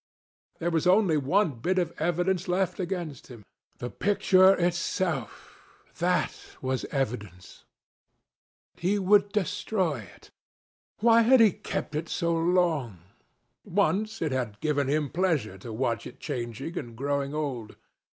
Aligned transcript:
There 0.57 0.71
was 0.71 0.87
only 0.87 1.15
one 1.15 1.59
bit 1.59 1.77
of 1.77 1.93
evidence 2.01 2.47
left 2.47 2.79
against 2.79 3.27
him. 3.27 3.43
The 3.77 3.91
picture 3.91 4.55
itself—that 4.55 6.57
was 6.59 6.85
evidence. 6.85 7.65
He 8.77 8.97
would 8.97 9.31
destroy 9.31 9.99
it. 10.15 10.31
Why 11.01 11.21
had 11.21 11.39
he 11.39 11.51
kept 11.51 11.93
it 11.93 12.09
so 12.09 12.33
long? 12.33 12.97
Once 13.63 14.23
it 14.23 14.31
had 14.31 14.59
given 14.59 14.87
him 14.87 15.07
pleasure 15.11 15.59
to 15.59 15.71
watch 15.71 16.07
it 16.07 16.19
changing 16.19 16.79
and 16.79 16.95
growing 16.95 17.35
old. 17.35 17.75